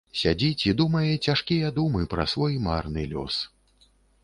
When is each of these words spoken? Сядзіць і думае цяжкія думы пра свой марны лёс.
Сядзіць 0.19 0.63
і 0.67 0.71
думае 0.79 1.09
цяжкія 1.25 1.69
думы 1.77 2.01
пра 2.15 2.27
свой 2.33 2.59
марны 2.71 3.07
лёс. 3.15 3.35